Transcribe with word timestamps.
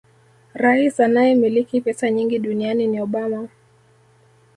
Rais 0.53 0.99
anayemiliki 0.99 1.81
pesa 1.81 2.11
nyingi 2.11 2.39
duniani 2.39 2.87
ni 2.87 3.01
Obama 3.01 3.47